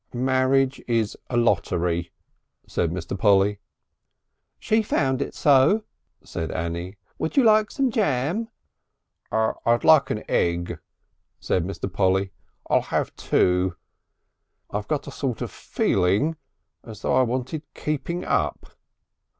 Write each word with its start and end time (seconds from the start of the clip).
"Marriage 0.15 0.81
is 0.87 1.15
a 1.29 1.37
lottery," 1.37 2.11
said 2.65 2.89
Mr. 2.89 3.15
Polly. 3.15 3.59
"She 4.57 4.81
found 4.81 5.21
it 5.21 5.35
so," 5.35 5.83
said 6.23 6.49
Annie. 6.49 6.97
"Would 7.19 7.37
you 7.37 7.43
like 7.43 7.69
some 7.69 7.91
jam?" 7.91 8.47
"I'd 9.31 9.83
like 9.83 10.09
an 10.09 10.23
egg," 10.27 10.79
said 11.39 11.63
Mr. 11.65 11.85
Polly. 11.93 12.31
"I'll 12.67 12.81
have 12.89 13.15
two. 13.15 13.75
I've 14.71 14.87
got 14.87 15.05
a 15.05 15.11
sort 15.11 15.39
of 15.43 15.51
feeling. 15.51 16.35
As 16.83 17.03
though 17.03 17.13
I 17.13 17.21
wanted 17.21 17.61
keeping 17.75 18.25
up.... 18.25 18.73